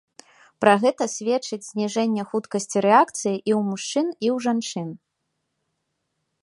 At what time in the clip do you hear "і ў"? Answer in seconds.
3.49-3.59, 4.25-4.37